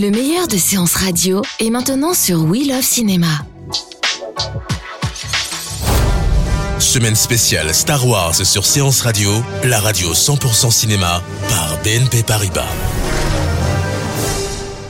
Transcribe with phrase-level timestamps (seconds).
[0.00, 3.26] Le meilleur de séances radio est maintenant sur We Love Cinéma.
[6.78, 9.30] Semaine spéciale Star Wars sur Séance Radio,
[9.62, 12.64] la radio 100% cinéma par BNP Paribas.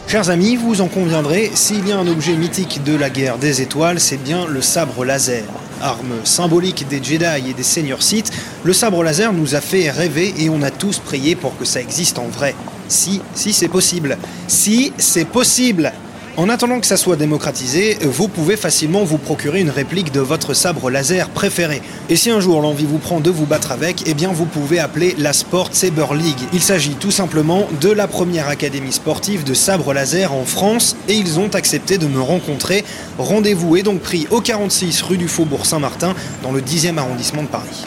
[0.06, 3.62] Chers amis, vous en conviendrez, s'il y a un objet mythique de la guerre des
[3.62, 5.42] étoiles, c'est bien le sabre laser.
[5.80, 8.32] Arme symbolique des Jedi et des seigneurs Sith,
[8.64, 11.80] le sabre laser nous a fait rêver et on a tous prié pour que ça
[11.80, 12.54] existe en vrai.
[12.88, 14.18] Si, si c'est possible.
[14.48, 15.92] Si c'est possible
[16.36, 20.54] en attendant que ça soit démocratisé, vous pouvez facilement vous procurer une réplique de votre
[20.54, 21.82] sabre laser préféré.
[22.08, 24.78] Et si un jour l'envie vous prend de vous battre avec, eh bien vous pouvez
[24.78, 26.40] appeler la Sport Saber League.
[26.52, 31.14] Il s'agit tout simplement de la première académie sportive de sabre laser en France et
[31.14, 32.84] ils ont accepté de me rencontrer.
[33.18, 37.48] Rendez-vous est donc pris au 46 rue du Faubourg Saint-Martin dans le 10e arrondissement de
[37.48, 37.86] Paris.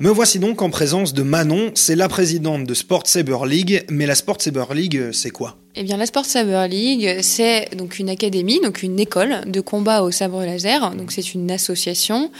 [0.00, 4.06] Me voici donc en présence de Manon, c'est la présidente de Sport Saber League, mais
[4.06, 5.56] la Sport Saber League, c'est quoi?
[5.76, 10.02] Eh bien, la Sport Saber League, c'est donc une académie, donc une école de combat
[10.02, 10.94] au sabre laser.
[10.94, 12.30] Donc, c'est une association.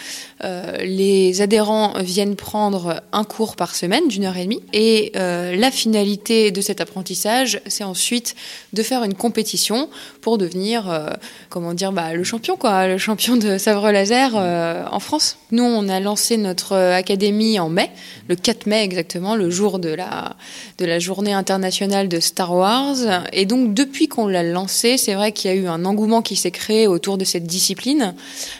[0.45, 4.63] Euh, les adhérents viennent prendre un cours par semaine d'une heure et demie.
[4.73, 8.37] Et euh, la finalité de cet apprentissage, c'est ensuite
[8.73, 9.89] de faire une compétition
[10.21, 11.11] pour devenir, euh,
[11.51, 15.39] comment dire, bah, le champion, quoi, le champion de sabre laser en France.
[15.51, 17.91] Nous, on a lancé notre académie en mai,
[18.29, 20.37] le 4 mai exactement, le jour de la,
[20.79, 23.24] de la journée internationale de Star Wars.
[23.33, 26.37] Et donc, depuis qu'on l'a lancé, c'est vrai qu'il y a eu un engouement qui
[26.37, 28.15] s'est créé autour de cette discipline.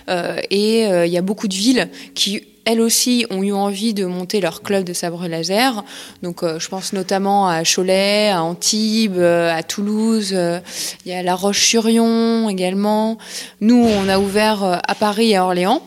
[0.09, 3.93] Euh, et euh, il y a beaucoup de villes qui elles aussi ont eu envie
[3.93, 5.85] de monter leur club de sabre laser.
[6.23, 10.35] Donc, euh, je pense notamment à Cholet, à Antibes, à Toulouse.
[11.05, 13.19] il y a La Roche-sur-Yon également.
[13.61, 15.83] Nous, on a ouvert à Paris et à Orléans.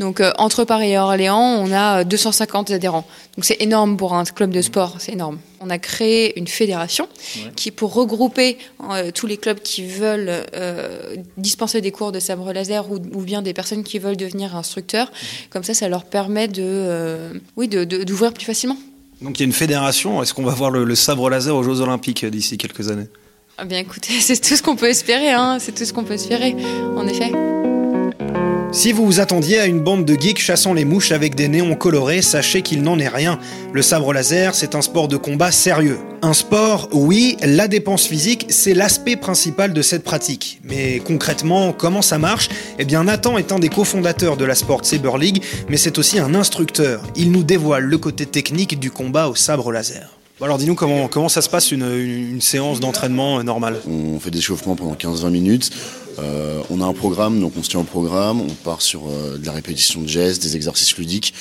[0.00, 3.04] Donc, entre Paris et Orléans, on a euh, 250 adhérents.
[3.36, 5.38] Donc, c'est énorme pour un club de sport, c'est énorme.
[5.60, 7.08] On a créé une fédération
[7.54, 8.58] qui pour regrouper
[8.90, 13.22] euh, tous les clubs qui veulent euh, dispenser des cours de sabre laser ou, ou
[13.22, 15.12] bien des personnes qui veulent devenir instructeurs.
[15.50, 18.76] Comme ça, ça leur permet de, euh, oui, d'ouvrir plus facilement.
[19.20, 21.62] Donc il y a une fédération, est-ce qu'on va voir le, le sabre laser aux
[21.62, 23.08] Jeux Olympiques d'ici quelques années?
[23.58, 25.30] Ah bien, écoutez, c'est tout ce qu'on peut espérer.
[25.30, 25.58] Hein.
[25.60, 26.56] C'est tout ce qu'on peut espérer,
[26.96, 27.30] en effet.
[28.72, 31.74] Si vous vous attendiez à une bande de geeks chassant les mouches avec des néons
[31.74, 33.38] colorés, sachez qu'il n'en est rien.
[33.72, 35.98] Le sabre laser, c'est un sport de combat sérieux.
[36.22, 40.60] Un sport, oui, la dépense physique, c'est l'aspect principal de cette pratique.
[40.62, 42.48] Mais concrètement, comment ça marche?
[42.78, 46.20] Eh bien, Nathan est un des cofondateurs de la Sport Saber League, mais c'est aussi
[46.20, 47.02] un instructeur.
[47.16, 50.16] Il nous dévoile le côté technique du combat au sabre laser.
[50.38, 53.76] Bon, Alors dis-nous comment, comment ça se passe une, une- une séance d'entraînement euh, normale?
[53.86, 55.70] On fait des échauffements pendant 15-20 minutes.
[56.18, 58.40] Euh, on a un programme, donc on se tient au programme.
[58.40, 61.34] On part sur euh, de la répétition de gestes, des exercices ludiques.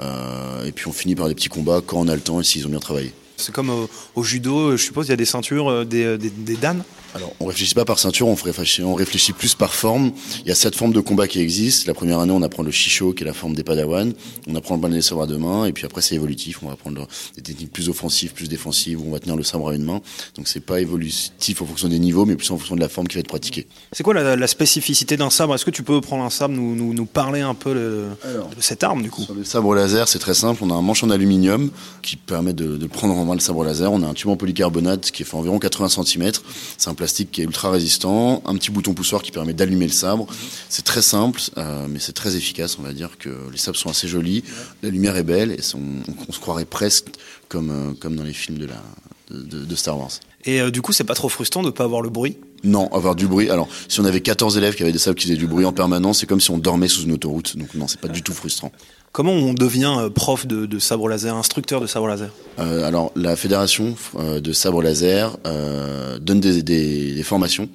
[0.00, 2.44] Euh, et puis on finit par des petits combats quand on a le temps et
[2.44, 3.12] s'ils ont bien travaillé.
[3.36, 6.84] C'est comme au, judo, je suppose, il y a des ceintures, des, des, des danes?
[7.14, 10.12] Alors, on réfléchit pas par ceinture, on réfléchit, on réfléchit plus par forme.
[10.42, 11.84] Il y a sept formes de combat qui existent.
[11.86, 14.12] La première année, on apprend le shisho, qui est la forme des padawans.
[14.48, 15.66] On apprend le balai des sabres à deux mains.
[15.66, 16.60] Et puis après, c'est évolutif.
[16.62, 17.06] On va apprendre
[17.36, 20.00] des techniques plus offensives, plus défensives, où on va tenir le sabre à une main.
[20.36, 23.08] Donc, c'est pas évolutif en fonction des niveaux, mais plus en fonction de la forme
[23.08, 23.66] qui va être pratiquée.
[23.92, 25.54] C'est quoi la, la spécificité d'un sabre?
[25.54, 28.48] Est-ce que tu peux prendre un sabre, nous, nous, nous parler un peu le- Alors.
[28.48, 29.22] de cette arme du coup?
[29.24, 30.62] Sur le sabre laser, c'est très simple.
[30.64, 31.70] On a un manche en aluminium
[32.02, 33.92] qui permet de, de prendre en main le sabre laser.
[33.92, 36.32] On a un tube en polycarbonate qui fait environ 80 cm.
[36.78, 38.44] C'est un plastique qui est ultra résistant.
[38.46, 40.28] Un petit bouton poussoir qui permet d'allumer le sabre.
[40.68, 42.78] C'est très simple, euh, mais c'est très efficace.
[42.78, 44.44] On va dire que les sabres sont assez jolis.
[44.84, 47.06] La lumière est belle et on, se croirait presque
[47.48, 50.12] comme, euh, comme dans les films de, Star Wars.
[50.44, 52.38] Et euh, du coup, c'est pas trop frustrant de pas avoir le bruit?
[52.64, 53.50] Non, avoir du bruit.
[53.50, 55.72] Alors, si on avait 14 élèves qui avaient des sabres qui faisaient du bruit en
[55.72, 57.56] permanence, c'est comme si on dormait sous une autoroute.
[57.56, 58.70] Donc non, c'est pas du tout frustrant.
[59.10, 62.30] Comment on devient euh, prof de, de sabre laser, instructeur de sabre laser?
[62.58, 67.68] Euh, alors, la fédération euh, de sabre laser euh, donne des, des- des formations.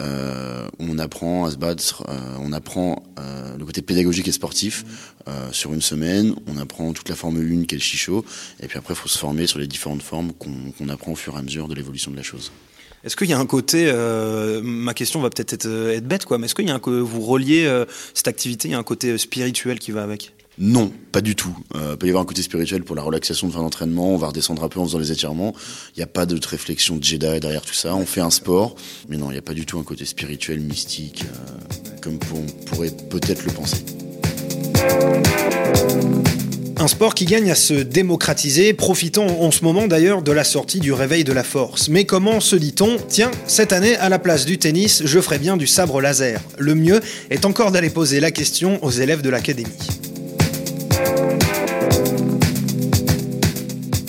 [0.00, 4.84] Euh, on apprend à se battre, euh, on apprend euh, le côté pédagogique et sportif
[5.28, 6.34] euh, sur une semaine.
[6.46, 8.24] On apprend toute la forme 1 qui est le chicho.
[8.60, 11.16] Et puis après, il faut se former sur les différentes formes qu'on qu'on apprend au
[11.16, 12.50] fur et à mesure de l'évolution de la chose.
[13.04, 16.38] Est-ce qu'il y a un côté, euh, ma question va peut-être être, être bête, quoi,
[16.38, 17.84] mais est-ce co- vous reliez euh,
[18.14, 20.32] cette activité, il y a un côté euh, spirituel qui va avec?
[20.58, 21.56] Non, pas du tout.
[21.74, 24.14] Euh, il peut y avoir un côté spirituel pour la relaxation de fin d'entraînement.
[24.14, 25.54] On va redescendre un peu en faisant les étirements.
[25.96, 27.96] Il n'y a pas de réflexion de Jedi derrière tout ça.
[27.96, 28.76] On fait un sport,
[29.08, 32.46] mais non, il n'y a pas du tout un côté spirituel, mystique, euh, comme on
[32.66, 33.84] pourrait peut-être le penser.
[36.82, 40.80] Un sport qui gagne à se démocratiser, profitant en ce moment d'ailleurs de la sortie
[40.80, 41.88] du réveil de la force.
[41.88, 45.56] Mais comment se dit-on Tiens, cette année, à la place du tennis, je ferai bien
[45.56, 46.40] du sabre laser.
[46.58, 46.98] Le mieux
[47.30, 49.70] est encore d'aller poser la question aux élèves de l'académie.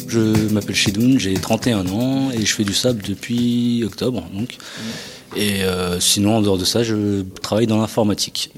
[0.08, 4.24] Je m'appelle Shidoun, j'ai 31 ans et je fais du sable depuis octobre.
[4.34, 4.58] Donc.
[5.36, 8.52] Et euh, sinon, en dehors de ça, je travaille dans l'informatique.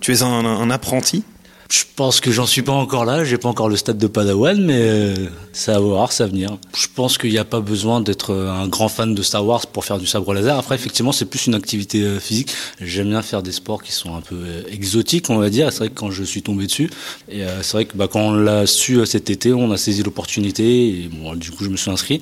[0.00, 1.22] Tu es un, un apprenti?
[1.70, 4.60] Je pense que j'en suis pas encore là, j'ai pas encore le stade de Padawan,
[4.60, 5.14] mais euh,
[5.52, 6.58] ça va voir, ça va venir.
[6.74, 9.64] Je pense qu'il n'y a pas besoin d'être euh, un grand fan de Star Wars
[9.68, 10.58] pour faire du sabre laser.
[10.58, 12.52] Après, effectivement, c'est plus une activité euh, physique.
[12.80, 15.70] J'aime bien faire des sports qui sont un peu exotiques, on va dire.
[15.70, 16.90] C'est vrai que quand je suis tombé dessus,
[17.28, 20.88] et c'est vrai que bah, quand on l'a su cet été, on a saisi l'opportunité,
[20.88, 22.20] et bon, du coup, je me suis inscrit.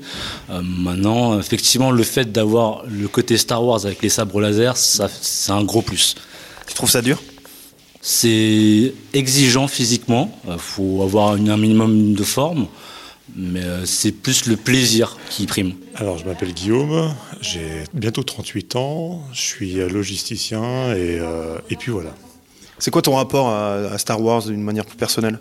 [0.51, 5.53] maintenant, effectivement, le fait d'avoir le côté Star Wars avec les sabres laser, ça, c'est
[5.53, 6.17] un gros plus.
[6.67, 7.19] Tu trouves ça dur?
[8.01, 12.67] C'est exigeant physiquement, il euh, faut avoir un minimum de forme,
[13.37, 15.73] mais euh, c'est plus le plaisir qui prime.
[15.95, 21.91] Alors, je m'appelle Guillaume, j'ai bientôt 38 ans, je suis logisticien et, euh, et puis
[21.91, 22.15] voilà.
[22.79, 25.39] C'est quoi ton rapport à, Star Wars d'une manière plus personnelle?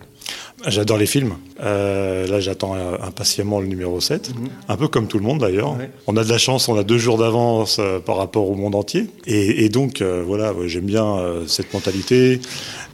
[0.65, 1.35] J'adore les films.
[1.59, 4.49] là, j'attends impatiemment le numéro 7, mhm.
[4.67, 5.75] un peu comme tout le monde d'ailleurs.
[6.07, 9.07] On a de la chance, on a deux jours d'avance par rapport au monde entier.
[9.27, 11.17] Et, donc, voilà, j'aime bien
[11.47, 12.41] cette mentalité.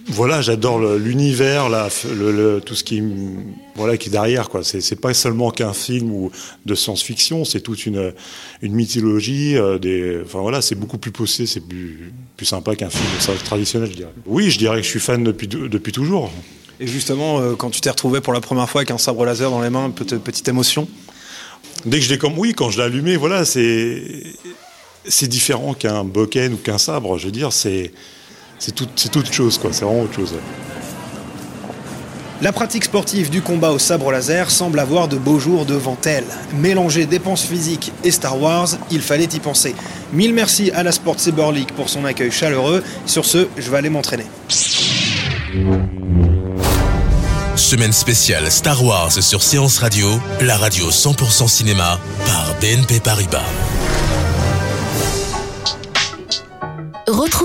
[0.08, 3.02] Voilà, j'adore l'univers, le, tout ce qui,
[3.76, 4.50] voilà, qui est derrière.
[4.50, 4.62] Quoi.
[4.64, 6.32] C'est, pas seulement qu'un film ou
[6.66, 8.14] de science-fiction, c'est toute une,
[8.62, 9.56] une mythologie.
[9.56, 13.06] Euh, des, enfin voilà, c'est beaucoup plus poussé, c'est plus, plus sympa qu'un film
[13.46, 14.14] traditionnel, je dirais.
[14.26, 16.32] Oui, je dirais que je suis fan depuis, depuis toujours.
[16.80, 19.50] Et justement, euh, quand tu t'es retrouvé pour la première fois avec un sabre laser
[19.50, 20.88] dans les mains, petite, petite émotion?
[21.86, 24.04] Dès que je l'ai comme, oui, quand je l'ai allumé, voilà, c'est,
[25.06, 27.18] c'est différent qu'un boken ou qu'un sabre.
[27.18, 27.94] Je veux dire, c'est
[28.64, 29.72] c'est tout, toute chose, quoi.
[29.74, 30.34] C'est vraiment autre chose.
[32.42, 36.24] La pratique sportive du combat au sabre laser semble avoir de beaux jours devant elle.
[36.56, 39.76] Mélanger dépenses physiques et Star Wars, il fallait y penser.
[40.14, 42.84] Mille merci à la Sport Saber League pour son accueil chaleureux.
[43.06, 44.26] Sur ce, je vais aller m'entraîner.
[47.58, 50.08] Semaine spéciale Star Wars sur Séance Radio,
[50.42, 53.44] la radio 100% cinéma par BNP Paribas.